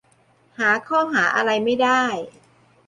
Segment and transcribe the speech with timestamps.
[0.59, 2.03] หาข้อหาอะไรไม่ได้